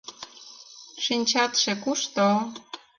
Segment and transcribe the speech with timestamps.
[1.03, 2.27] Шинчатше кушто?